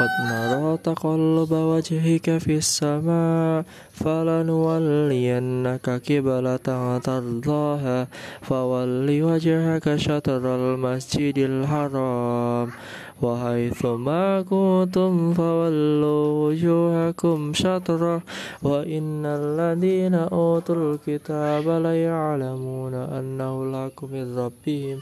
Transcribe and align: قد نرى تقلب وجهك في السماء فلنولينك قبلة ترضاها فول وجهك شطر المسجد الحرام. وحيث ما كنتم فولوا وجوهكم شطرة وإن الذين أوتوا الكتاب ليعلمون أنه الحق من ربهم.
قد 0.00 0.08
نرى 0.32 0.76
تقلب 0.76 1.52
وجهك 1.52 2.38
في 2.38 2.56
السماء 2.56 3.64
فلنولينك 3.92 5.86
قبلة 6.08 6.98
ترضاها 6.98 8.08
فول 8.42 9.22
وجهك 9.22 9.96
شطر 9.96 10.54
المسجد 10.54 11.38
الحرام. 11.38 12.68
وحيث 13.22 13.86
ما 13.86 14.42
كنتم 14.42 15.34
فولوا 15.34 16.48
وجوهكم 16.48 17.52
شطرة 17.52 18.22
وإن 18.62 19.26
الذين 19.26 20.14
أوتوا 20.14 20.76
الكتاب 20.76 21.68
ليعلمون 21.68 22.94
أنه 22.94 23.52
الحق 23.62 24.04
من 24.04 24.38
ربهم. 24.38 24.98